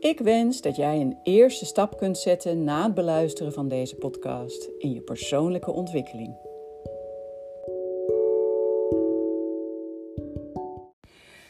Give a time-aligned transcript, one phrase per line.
[0.00, 4.68] Ik wens dat jij een eerste stap kunt zetten na het beluisteren van deze podcast
[4.78, 6.36] in je persoonlijke ontwikkeling.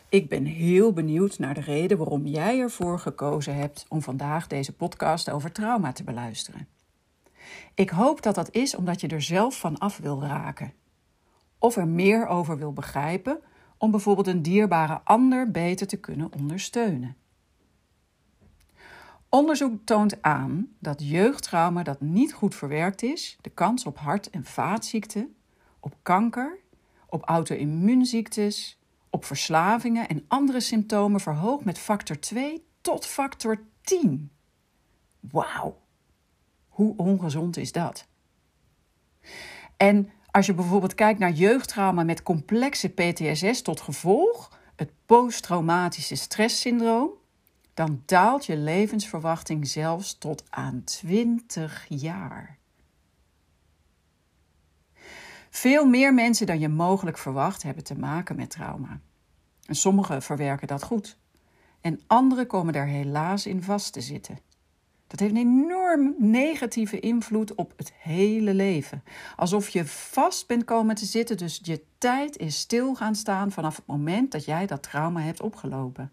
[0.08, 4.76] Ik ben heel benieuwd naar de reden waarom jij ervoor gekozen hebt om vandaag deze
[4.76, 6.68] podcast over trauma te beluisteren.
[7.74, 10.72] Ik hoop dat dat is omdat je er zelf van af wil raken.
[11.58, 13.40] Of er meer over wil begrijpen
[13.78, 17.16] om bijvoorbeeld een dierbare ander beter te kunnen ondersteunen.
[19.30, 24.44] Onderzoek toont aan dat jeugdtrauma dat niet goed verwerkt is, de kans op hart- en
[24.44, 25.34] vaatziekten,
[25.80, 26.58] op kanker,
[27.06, 28.78] op auto-immuunziektes,
[29.10, 34.30] op verslavingen en andere symptomen verhoogt met factor 2 tot factor 10.
[35.20, 35.78] Wauw,
[36.68, 38.06] hoe ongezond is dat?
[39.76, 47.10] En als je bijvoorbeeld kijkt naar jeugdtrauma met complexe PTSS tot gevolg, het posttraumatische stresssyndroom,
[47.80, 52.58] dan daalt je levensverwachting zelfs tot aan 20 jaar.
[55.50, 59.00] Veel meer mensen dan je mogelijk verwacht hebben te maken met trauma.
[59.66, 61.16] En sommigen verwerken dat goed.
[61.80, 64.38] En anderen komen daar helaas in vast te zitten.
[65.06, 69.04] Dat heeft een enorm negatieve invloed op het hele leven.
[69.36, 73.76] Alsof je vast bent komen te zitten, dus je tijd is stil gaan staan vanaf
[73.76, 76.12] het moment dat jij dat trauma hebt opgelopen.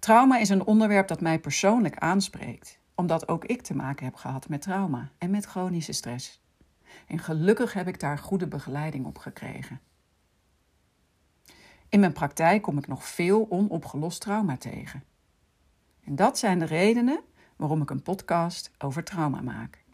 [0.00, 4.48] Trauma is een onderwerp dat mij persoonlijk aanspreekt, omdat ook ik te maken heb gehad
[4.48, 6.42] met trauma en met chronische stress.
[7.06, 9.80] En gelukkig heb ik daar goede begeleiding op gekregen.
[11.88, 15.04] In mijn praktijk kom ik nog veel onopgelost trauma tegen.
[16.04, 17.20] En dat zijn de redenen
[17.56, 19.84] waarom ik een podcast over trauma maak.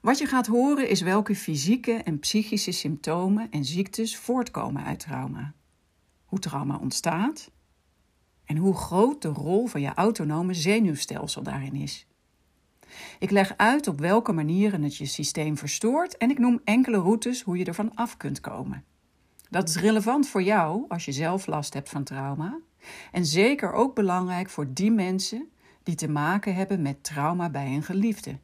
[0.00, 5.52] Wat je gaat horen is welke fysieke en psychische symptomen en ziektes voortkomen uit trauma.
[6.24, 7.50] Hoe trauma ontstaat
[8.46, 12.06] en hoe groot de rol van je autonome zenuwstelsel daarin is.
[13.18, 17.42] Ik leg uit op welke manieren het je systeem verstoort en ik noem enkele routes
[17.42, 18.84] hoe je ervan af kunt komen.
[19.50, 22.58] Dat is relevant voor jou als je zelf last hebt van trauma
[23.12, 25.48] en zeker ook belangrijk voor die mensen
[25.82, 28.38] die te maken hebben met trauma bij een geliefde.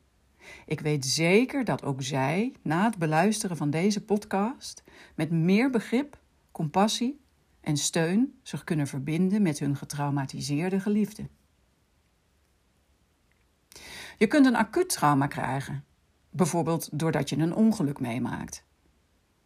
[0.67, 4.83] Ik weet zeker dat ook zij na het beluisteren van deze podcast
[5.15, 6.19] met meer begrip,
[6.53, 7.21] compassie
[7.63, 11.29] en steun zich kunnen verbinden met hun getraumatiseerde geliefde.
[14.19, 15.85] Je kunt een acuut trauma krijgen,
[16.31, 18.65] bijvoorbeeld doordat je een ongeluk meemaakt,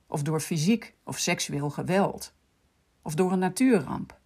[0.06, 2.34] of door fysiek of seksueel geweld,
[3.03, 4.19] of door een natuurramp.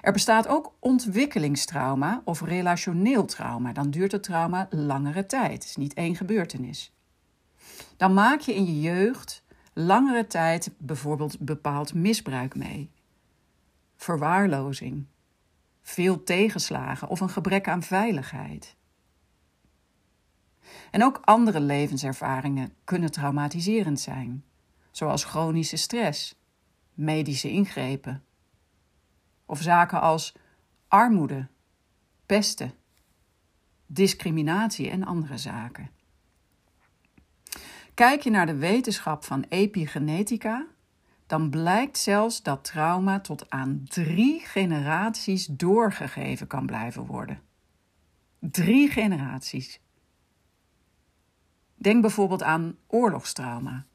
[0.00, 3.72] Er bestaat ook ontwikkelingstrauma of relationeel trauma.
[3.72, 5.52] Dan duurt het trauma langere tijd.
[5.52, 6.92] Het is niet één gebeurtenis.
[7.96, 9.44] Dan maak je in je jeugd
[9.78, 12.90] langere tijd bijvoorbeeld bepaald misbruik mee.
[13.96, 15.06] Verwaarlozing,
[15.82, 18.76] veel tegenslagen of een gebrek aan veiligheid.
[20.90, 24.44] En ook andere levenservaringen kunnen traumatiserend zijn,
[24.90, 26.38] zoals chronische stress,
[26.94, 28.24] medische ingrepen
[29.46, 30.34] of zaken als
[30.88, 31.48] armoede,
[32.26, 32.72] pesten,
[33.86, 35.90] discriminatie en andere zaken.
[37.98, 40.66] Kijk je naar de wetenschap van epigenetica,
[41.26, 47.40] dan blijkt zelfs dat trauma tot aan drie generaties doorgegeven kan blijven worden.
[48.40, 49.80] Drie generaties.
[51.74, 53.86] Denk bijvoorbeeld aan oorlogstrauma.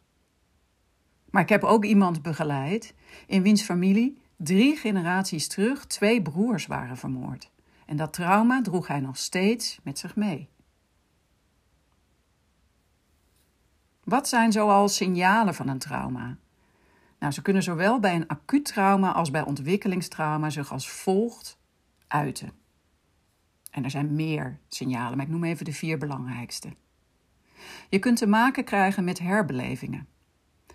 [1.30, 2.94] Maar ik heb ook iemand begeleid
[3.28, 7.52] in wiens familie drie generaties terug twee broers waren vermoord.
[7.86, 10.50] En dat trauma droeg hij nog steeds met zich mee.
[14.04, 16.38] Wat zijn zoal signalen van een trauma?
[17.20, 21.58] Nou, ze kunnen zowel bij een acuut trauma als bij ontwikkelingstrauma zich als volgt
[22.08, 22.52] uiten.
[23.72, 26.70] En er zijn meer signalen, maar ik noem even de vier belangrijkste.
[27.90, 30.08] Je kunt te maken krijgen met herbelevingen.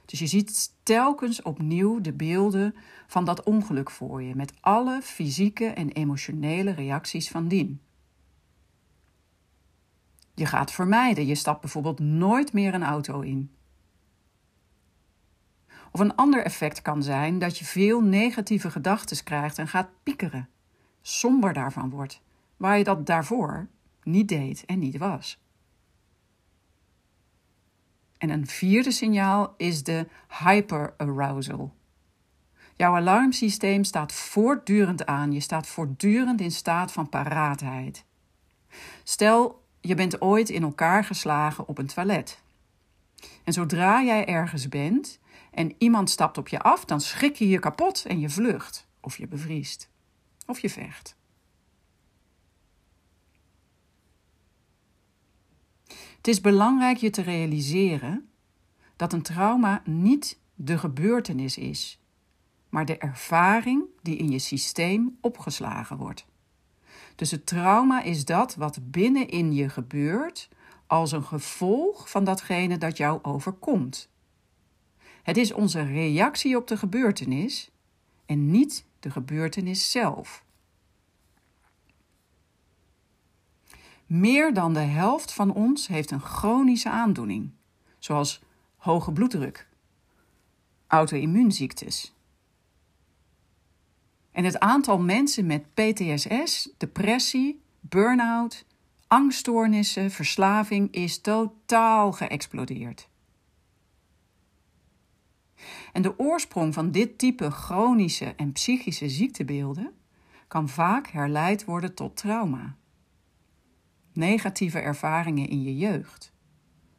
[0.05, 2.75] Dus je ziet telkens opnieuw de beelden
[3.07, 7.81] van dat ongeluk voor je, met alle fysieke en emotionele reacties van dien.
[10.39, 13.51] Je gaat vermijden, je stapt bijvoorbeeld nooit meer een auto in.
[15.91, 20.49] Of een ander effect kan zijn dat je veel negatieve gedachten krijgt en gaat piekeren,
[21.01, 22.23] somber daarvan wordt,
[22.57, 23.69] waar je dat daarvoor
[24.03, 25.41] niet deed en niet was.
[28.19, 31.75] En een vierde signaal is de hyperarousal.
[32.77, 35.33] Jouw alarmsysteem staat voortdurend aan.
[35.33, 38.05] Je staat voortdurend in staat van paraatheid.
[39.03, 42.43] Stel, je bent ooit in elkaar geslagen op een toilet.
[43.45, 45.21] En zodra jij ergens bent
[45.51, 48.87] en iemand stapt op je af, dan schrik je je kapot en je vlucht.
[49.01, 49.91] Of je bevriest.
[50.47, 51.17] Of je vecht.
[56.17, 58.29] Het is belangrijk je te realiseren
[58.97, 62.01] dat een trauma niet de gebeurtenis is,
[62.69, 66.27] maar de ervaring die in je systeem opgeslagen wordt.
[67.19, 70.49] Dus het trauma is dat wat binnenin je gebeurt
[70.87, 74.09] als een gevolg van datgene dat jou overkomt.
[75.23, 77.71] Het is onze reactie op de gebeurtenis
[78.27, 80.45] en niet de gebeurtenis zelf.
[84.07, 87.51] Meer dan de helft van ons heeft een chronische aandoening,
[87.99, 88.43] zoals
[88.77, 89.69] hoge bloeddruk,
[90.87, 92.15] auto-immuunziektes.
[94.39, 98.65] En het aantal mensen met PTSS, depressie, burn-out,
[99.07, 103.09] angststoornissen, verslaving is totaal geëxplodeerd.
[105.93, 109.93] En de oorsprong van dit type chronische en psychische ziektebeelden
[110.49, 112.77] kan vaak herleid worden tot trauma
[114.13, 116.33] negatieve ervaringen in je jeugd,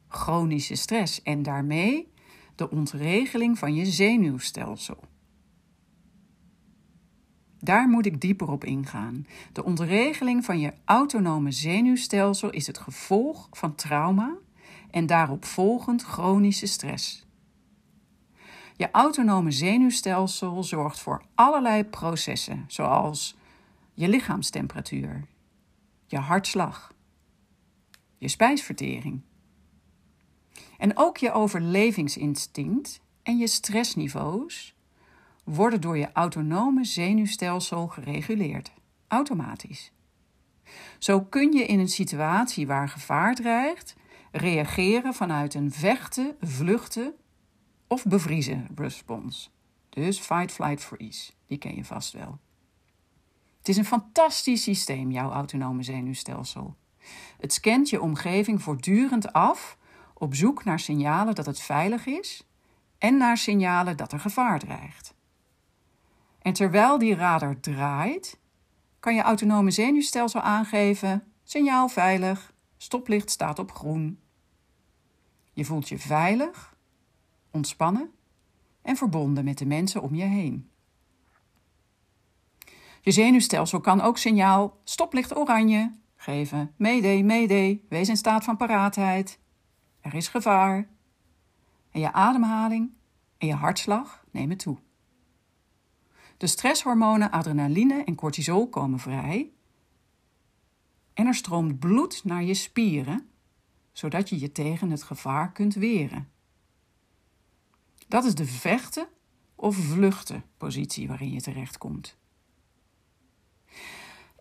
[0.08, 2.12] chronische stress en daarmee
[2.54, 5.09] de ontregeling van je zenuwstelsel.
[7.60, 9.26] Daar moet ik dieper op ingaan.
[9.52, 14.36] De ontregeling van je autonome zenuwstelsel is het gevolg van trauma
[14.90, 17.26] en daarop volgend chronische stress.
[18.76, 23.36] Je autonome zenuwstelsel zorgt voor allerlei processen, zoals
[23.94, 25.26] je lichaamstemperatuur,
[26.06, 26.94] je hartslag,
[28.18, 29.20] je spijsvertering.
[30.78, 34.74] En ook je overlevingsinstinct en je stressniveaus
[35.44, 38.72] worden door je autonome zenuwstelsel gereguleerd,
[39.08, 39.92] automatisch.
[40.98, 43.96] Zo kun je in een situatie waar gevaar dreigt
[44.32, 47.14] reageren vanuit een vechten, vluchten
[47.86, 49.50] of bevriezen respons.
[49.88, 51.32] Dus fight, flight, freeze.
[51.46, 52.38] Die ken je vast wel.
[53.58, 56.76] Het is een fantastisch systeem, jouw autonome zenuwstelsel.
[57.38, 59.78] Het scant je omgeving voortdurend af
[60.14, 62.46] op zoek naar signalen dat het veilig is
[62.98, 65.14] en naar signalen dat er gevaar dreigt.
[66.42, 68.38] En terwijl die radar draait,
[69.00, 74.18] kan je autonome zenuwstelsel aangeven: signaal veilig, stoplicht staat op groen.
[75.52, 76.76] Je voelt je veilig,
[77.50, 78.10] ontspannen
[78.82, 80.70] en verbonden met de mensen om je heen.
[83.00, 86.74] Je zenuwstelsel kan ook signaal stoplicht oranje geven.
[86.76, 89.38] Mayday, mayday, wees in staat van paraatheid.
[90.00, 90.88] Er is gevaar.
[91.90, 92.90] En je ademhaling
[93.38, 94.78] en je hartslag nemen toe.
[96.40, 99.50] De stresshormonen adrenaline en cortisol komen vrij.
[101.14, 103.28] En er stroomt bloed naar je spieren,
[103.92, 106.28] zodat je je tegen het gevaar kunt weren.
[108.08, 109.08] Dat is de vechten
[109.54, 112.16] of vluchten positie waarin je terechtkomt.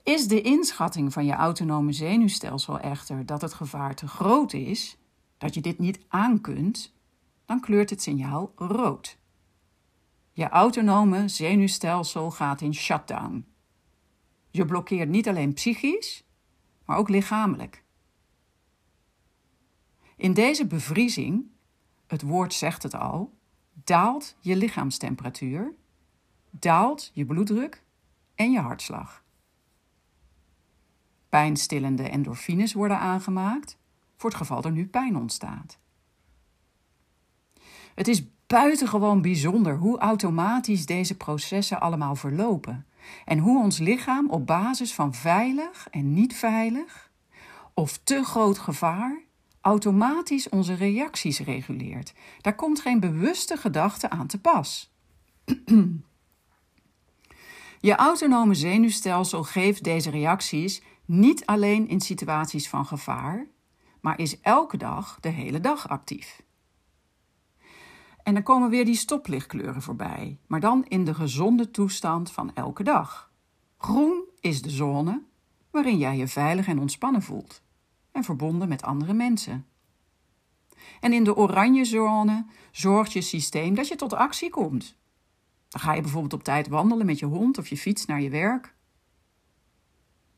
[0.04, 4.98] Is de inschatting van je autonome zenuwstelsel echter dat het gevaar te groot is,
[5.38, 6.94] dat je dit niet aankunt,
[7.46, 9.19] dan kleurt het signaal rood.
[10.40, 13.46] Je autonome zenuwstelsel gaat in shutdown.
[14.50, 16.24] Je blokkeert niet alleen psychisch,
[16.86, 17.84] maar ook lichamelijk.
[20.16, 21.46] In deze bevriezing,
[22.08, 23.34] het woord zegt het al,
[23.74, 25.74] daalt je lichaamstemperatuur,
[26.50, 27.84] daalt je bloeddruk
[28.36, 29.24] en je hartslag.
[31.30, 33.78] Pijnstillende endorfines worden aangemaakt
[34.16, 35.80] voor het geval er nu pijn ontstaat.
[37.96, 42.86] Het is buitengewoon bijzonder hoe automatisch deze processen allemaal verlopen
[43.26, 47.12] en hoe ons lichaam op basis van veilig en niet veilig
[47.74, 49.22] of te groot gevaar
[49.62, 52.14] automatisch onze reacties reguleert.
[52.42, 54.92] Daar komt geen bewuste gedachte aan te pas.
[57.80, 63.46] Je autonome zenuwstelsel geeft deze reacties niet alleen in situaties van gevaar,
[64.02, 66.48] maar is elke dag de hele dag actief.
[68.24, 72.84] En dan komen weer die stoplichtkleuren voorbij, maar dan in de gezonde toestand van elke
[72.84, 73.32] dag.
[73.78, 75.22] Groen is de zone
[75.72, 77.62] waarin jij je veilig en ontspannen voelt
[78.12, 79.66] en verbonden met andere mensen.
[81.00, 84.98] En in de oranje zone zorgt je systeem dat je tot actie komt.
[85.70, 88.30] Dan ga je bijvoorbeeld op tijd wandelen met je hond of je fiets naar je
[88.30, 88.76] werk.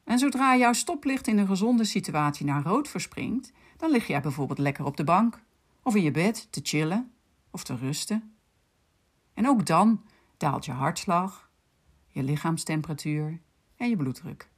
[0.03, 4.59] En zodra jouw stoplicht in een gezonde situatie naar rood verspringt, dan lig jij bijvoorbeeld
[4.59, 5.41] lekker op de bank
[5.83, 7.11] of in je bed te chillen
[7.51, 8.35] of te rusten.
[9.33, 10.05] En ook dan
[10.37, 11.49] daalt je hartslag,
[12.07, 13.41] je lichaamstemperatuur
[13.75, 14.49] en je bloeddruk.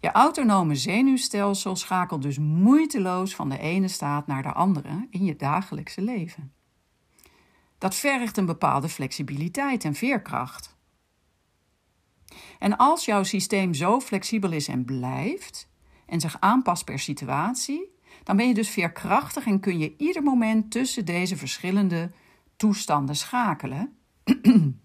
[0.00, 5.36] Je autonome zenuwstelsel schakelt dus moeiteloos van de ene staat naar de andere in je
[5.36, 6.52] dagelijkse leven.
[7.78, 10.76] Dat vergt een bepaalde flexibiliteit en veerkracht.
[12.58, 15.68] En als jouw systeem zo flexibel is en blijft
[16.06, 17.91] en zich aanpast per situatie,
[18.22, 22.10] dan ben je dus veerkrachtig en kun je ieder moment tussen deze verschillende
[22.56, 23.96] toestanden schakelen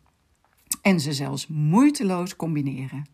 [0.82, 3.06] en ze zelfs moeiteloos combineren.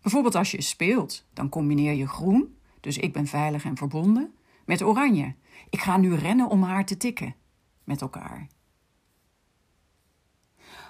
[0.00, 4.82] Bijvoorbeeld als je speelt, dan combineer je groen, dus ik ben veilig en verbonden, met
[4.82, 5.34] oranje.
[5.70, 7.34] Ik ga nu rennen om haar te tikken
[7.84, 8.46] met elkaar.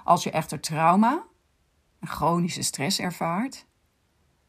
[0.05, 1.27] Als je echter trauma,
[2.01, 3.67] een chronische stress ervaart,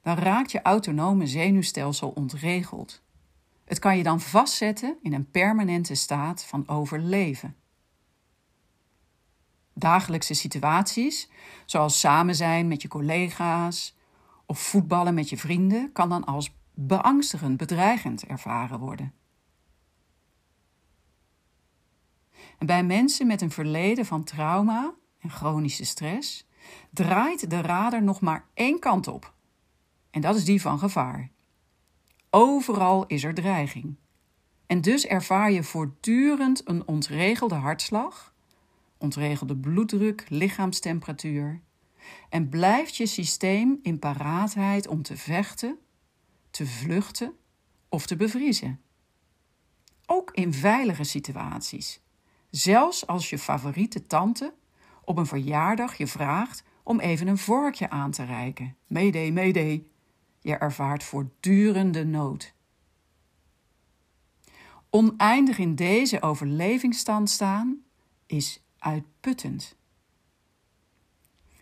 [0.01, 3.04] dan raakt je autonome zenuwstelsel ontregeld.
[3.68, 7.56] Het kan je dan vastzetten in een permanente staat van overleven.
[9.74, 11.30] Dagelijkse situaties,
[11.66, 13.96] zoals samen zijn met je collega's
[14.46, 19.14] of voetballen met je vrienden, kan dan als beangstigend, bedreigend ervaren worden.
[22.58, 26.48] En bij mensen met een verleden van trauma en chronische stress
[26.90, 29.34] draait de radar nog maar één kant op.
[30.12, 31.30] En dat is die van gevaar.
[32.39, 33.96] Overal is er dreiging.
[34.65, 38.34] En dus ervaar je voortdurend een ontregelde hartslag,
[38.98, 41.62] ontregelde bloeddruk, lichaamstemperatuur.
[42.29, 45.77] En blijft je systeem in paraatheid om te vechten,
[46.50, 47.34] te vluchten
[47.89, 48.82] of te bevriezen.
[50.06, 52.01] Ook in veilige situaties.
[52.50, 54.53] Zelfs als je favoriete tante
[55.03, 58.75] op een verjaardag je vraagt om even een vorkje aan te reiken.
[58.88, 59.86] Mayday, mayday.
[60.48, 62.54] Je ervaart voortdurende nood.
[64.89, 67.84] Oneindig in deze overlevingsstand staan
[68.25, 69.75] is uitputtend.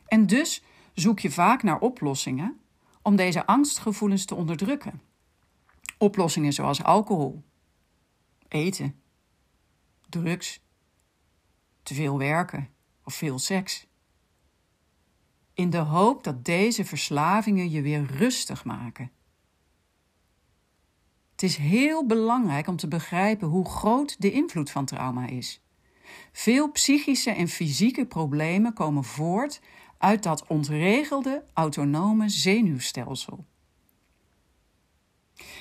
[0.05, 0.63] En dus
[0.93, 2.59] zoek je vaak naar oplossingen
[3.01, 5.01] om deze angstgevoelens te onderdrukken.
[5.97, 7.43] Oplossingen zoals alcohol,
[8.47, 9.01] eten,
[10.09, 10.61] drugs,
[11.83, 12.69] te veel werken
[13.03, 13.87] of veel seks.
[15.55, 19.11] In de hoop dat deze verslavingen je weer rustig maken.
[21.31, 25.61] Het is heel belangrijk om te begrijpen hoe groot de invloed van trauma is.
[26.31, 29.61] Veel psychische en fysieke problemen komen voort
[29.97, 33.45] uit dat ontregelde autonome zenuwstelsel.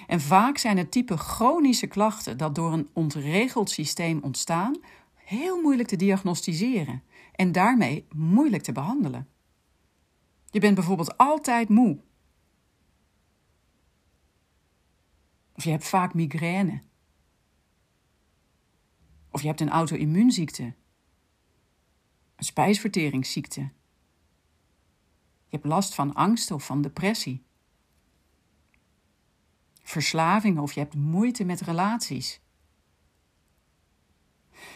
[0.07, 4.77] En vaak zijn het type chronische klachten dat door een ontregeld systeem ontstaan
[5.15, 9.29] heel moeilijk te diagnosticeren en daarmee moeilijk te behandelen.
[10.55, 12.01] Je bent bijvoorbeeld altijd moe.
[15.55, 16.83] Of je hebt vaak migraine.
[19.31, 20.63] Of je hebt een auto-immuunziekte.
[22.37, 23.61] Een spijsverteringsziekte.
[23.61, 23.71] Je
[25.51, 27.45] hebt last van angst of van depressie.
[29.83, 32.41] Verslaving of je hebt moeite met relaties.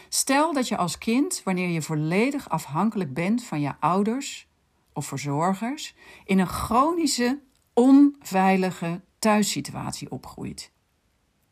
[0.09, 4.48] Stel dat je als kind, wanneer je volledig afhankelijk bent van je ouders
[4.99, 7.39] of verzorgers, in een chronische,
[7.73, 10.71] onveilige thuissituatie opgroeit.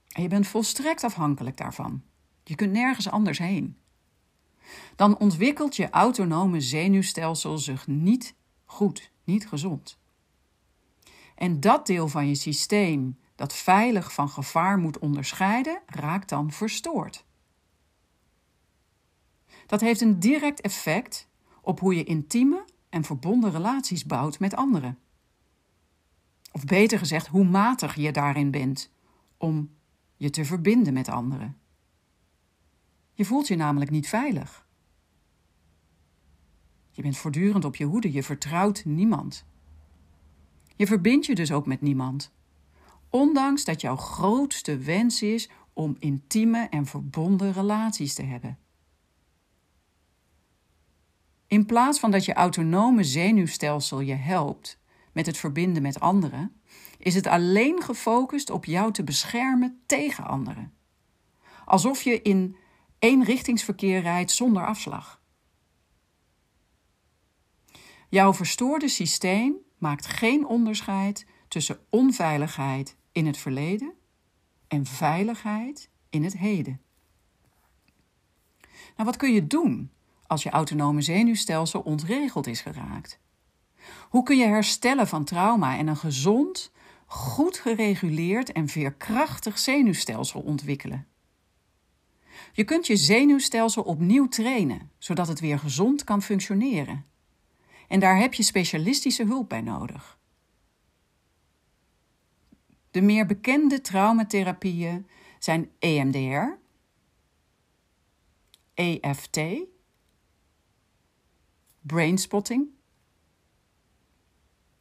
[0.07, 2.03] En je bent volstrekt afhankelijk daarvan.
[2.43, 3.77] Je kunt nergens anders heen.
[4.95, 8.35] Dan ontwikkelt je autonome zenuwstelsel zich niet
[8.65, 9.99] goed, niet gezond.
[11.35, 17.25] En dat deel van je systeem dat veilig van gevaar moet onderscheiden, raakt dan verstoord.
[19.65, 21.29] Dat heeft een direct effect
[21.61, 22.65] op hoe je intieme
[22.97, 24.97] en verbonden relaties bouwt met anderen.
[26.51, 28.91] Of beter gezegd, hoe matig je daarin bent
[29.37, 29.69] om
[30.15, 31.57] je te verbinden met anderen.
[33.13, 34.67] Je voelt je namelijk niet veilig.
[36.91, 39.45] Je bent voortdurend op je hoede, je vertrouwt niemand.
[40.75, 42.31] Je verbindt je dus ook met niemand,
[43.09, 48.57] ondanks dat jouw grootste wens is om intieme en verbonden relaties te hebben.
[51.47, 54.79] In plaats van dat je autonome zenuwstelsel je helpt
[55.13, 56.61] met het verbinden met anderen,
[56.97, 60.73] is het alleen gefocust op jou te beschermen tegen anderen.
[61.65, 62.55] Alsof je in
[62.99, 65.21] eenrichtingsverkeer rijdt zonder afslag.
[68.09, 73.93] Jouw verstoorde systeem maakt geen onderscheid tussen onveiligheid in het verleden
[74.67, 76.81] en veiligheid in het heden.
[78.95, 79.91] Nou, wat kun je doen
[80.27, 83.19] als je autonome zenuwstelsel ontregeld is geraakt?
[84.09, 86.71] Hoe kun je herstellen van trauma en een gezond,
[87.05, 91.07] goed gereguleerd en veerkrachtig zenuwstelsel ontwikkelen?
[92.51, 97.05] Je kunt je zenuwstelsel opnieuw trainen, zodat het weer gezond kan functioneren.
[97.87, 100.17] En daar heb je specialistische hulp bij nodig.
[102.91, 105.07] De meer bekende traumatherapieën
[105.39, 106.57] zijn EMDR,
[108.73, 109.39] EFT,
[111.87, 112.67] brainspotting.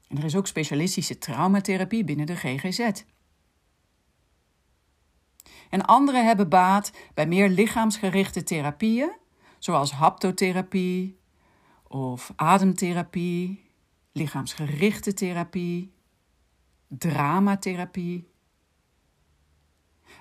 [0.09, 2.91] En er is ook specialistische traumatherapie binnen de GGZ.
[5.71, 9.17] En anderen hebben baat bij meer lichaamsgerichte therapieën,
[9.59, 11.19] zoals haptotherapie
[11.89, 13.71] of ademtherapie,
[14.13, 15.93] lichaamsgerichte therapie,
[16.89, 18.29] dramatherapie.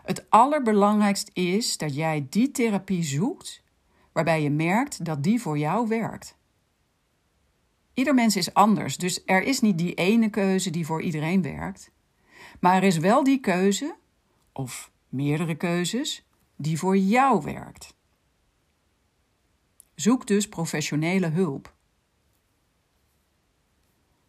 [0.03, 3.63] Het allerbelangrijkste is dat jij die therapie zoekt
[4.11, 6.37] waarbij je merkt dat die voor jou werkt.
[7.95, 11.91] Ieder mens is anders, dus er is niet die ene keuze die voor iedereen werkt.
[12.59, 13.95] Maar er is wel die keuze,
[14.51, 16.25] of meerdere keuzes,
[16.55, 17.95] die voor jou werkt.
[19.95, 21.73] Zoek dus professionele hulp.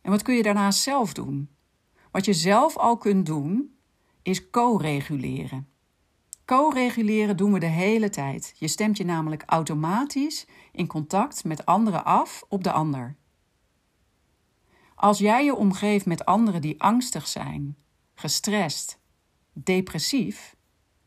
[0.01, 1.49] En wat kun je daarnaast zelf doen?
[2.11, 3.77] Wat je zelf al kunt doen,
[4.23, 5.69] is co-reguleren.
[6.45, 8.55] Co-reguleren doen we de hele tijd.
[8.57, 13.17] Je stemt je namelijk automatisch in contact met anderen af op de ander.
[14.97, 17.77] Als jij je omgeeft met anderen die angstig zijn,
[18.15, 18.99] gestrest,
[19.53, 20.57] depressief,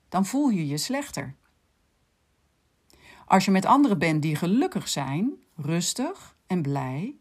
[0.10, 1.36] dan voel je je slechter.
[3.26, 7.16] Als je met anderen bent die gelukkig zijn, rustig en blij,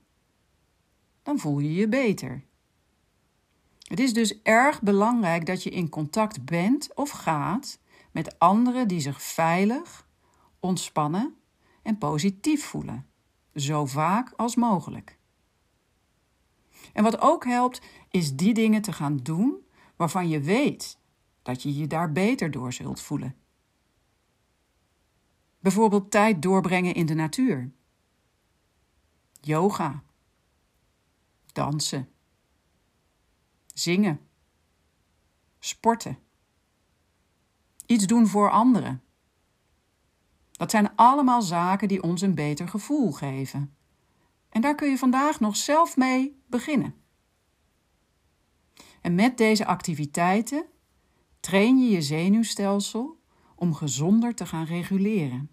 [1.22, 2.44] dan voel je je beter.
[3.82, 7.78] Het is dus erg belangrijk dat je in contact bent of gaat
[8.10, 10.08] met anderen die zich veilig,
[10.60, 11.34] ontspannen
[11.82, 13.06] en positief voelen,
[13.54, 15.17] zo vaak als mogelijk.
[16.98, 20.98] En wat ook helpt, is die dingen te gaan doen waarvan je weet
[21.42, 23.36] dat je je daar beter door zult voelen.
[25.60, 27.72] Bijvoorbeeld tijd doorbrengen in de natuur.
[29.40, 30.02] Yoga.
[31.52, 32.08] Dansen.
[33.66, 34.20] Zingen.
[35.58, 36.18] Sporten.
[37.86, 39.02] Iets doen voor anderen.
[40.50, 43.76] Dat zijn allemaal zaken die ons een beter gevoel geven.
[44.48, 46.94] En daar kun je vandaag nog zelf mee beginnen.
[49.00, 50.66] En met deze activiteiten
[51.40, 53.20] train je je zenuwstelsel
[53.54, 55.50] om gezonder te gaan reguleren.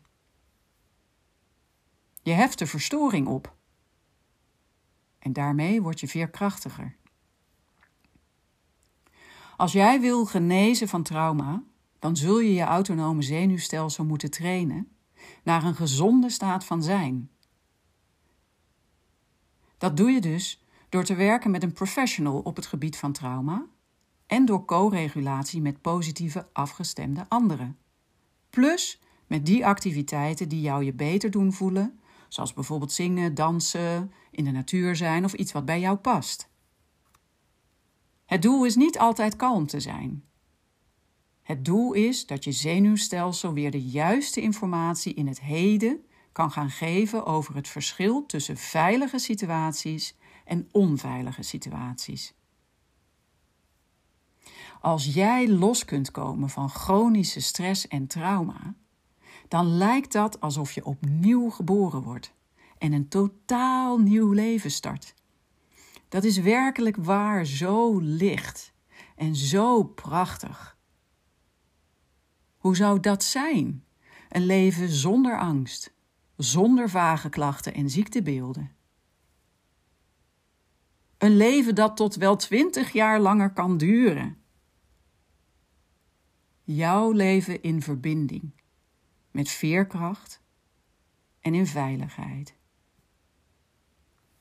[2.22, 3.56] Je heft de verstoring op.
[5.20, 6.96] En daarmee word je veerkrachtiger.
[9.58, 11.64] Als jij wil genezen van trauma,
[12.00, 14.96] dan zul je je autonome zenuwstelsel moeten trainen
[15.44, 17.30] naar een gezonde staat van zijn.
[19.86, 23.66] Dat doe je dus door te werken met een professional op het gebied van trauma
[24.26, 27.78] en door co-regulatie met positieve afgestemde anderen.
[28.50, 34.44] Plus met die activiteiten die jou je beter doen voelen, zoals bijvoorbeeld zingen, dansen, in
[34.44, 36.50] de natuur zijn of iets wat bij jou past.
[38.26, 40.24] Het doel is niet altijd kalm te zijn.
[41.42, 46.70] Het doel is dat je zenuwstelsel weer de juiste informatie in het heden kan gaan
[46.70, 52.34] geven over het verschil tussen veilige situaties en onveilige situaties.
[54.82, 58.76] Als jij los kunt komen van chronische stress en trauma,
[59.48, 62.34] dan lijkt dat alsof je opnieuw geboren wordt
[62.78, 65.14] en een totaal nieuw leven start.
[66.10, 68.74] Dat is werkelijk waar zo licht
[69.16, 70.78] en zo prachtig.
[72.58, 73.84] Hoe zou dat zijn?
[74.30, 75.95] Een leven zonder angst,
[76.38, 78.72] zonder vage klachten en ziektebeelden.
[81.18, 84.38] Een leven dat tot wel twintig jaar langer kan duren.
[86.64, 88.54] Jouw leven in verbinding
[89.32, 90.42] met veerkracht
[91.40, 92.56] en in veiligheid.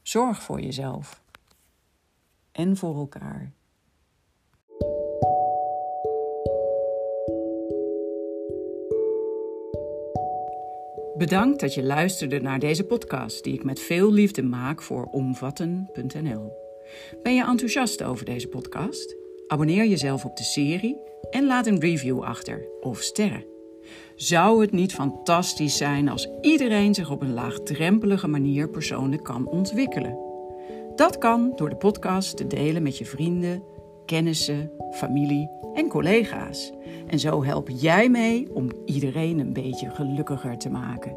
[0.03, 1.23] Zorg voor jezelf
[2.53, 3.53] en voor elkaar.
[11.16, 16.53] Bedankt dat je luisterde naar deze podcast die ik met veel liefde maak voor omvatten.nl.
[17.22, 19.16] Ben je enthousiast over deze podcast?
[19.46, 20.98] Abonneer jezelf op de serie
[21.31, 23.44] en laat een review achter of sterren.
[24.16, 30.18] Zou het niet fantastisch zijn als iedereen zich op een laagdrempelige manier persoonlijk kan ontwikkelen?
[30.96, 33.62] Dat kan door de podcast te delen met je vrienden
[34.05, 36.73] kennissen, familie en collega's.
[37.07, 41.17] En zo help jij mee om iedereen een beetje gelukkiger te maken.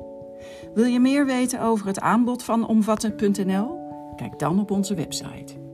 [0.74, 3.86] Wil je meer weten over het aanbod van Omvatten.nl?
[4.16, 5.66] Kijk dan op onze website.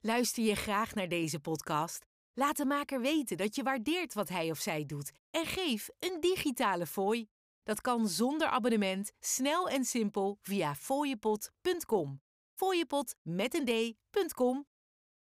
[0.00, 2.04] Luister je graag naar deze podcast?
[2.34, 6.20] Laat de maker weten dat je waardeert wat hij of zij doet en geef een
[6.20, 7.26] digitale fooi.
[7.62, 12.23] Dat kan zonder abonnement, snel en simpel via fooiepot.com.
[12.64, 14.66] Fooiepot met een d.com